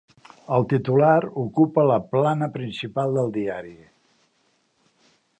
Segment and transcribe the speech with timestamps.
[0.55, 3.75] El titular ocupa la plana principal del diari.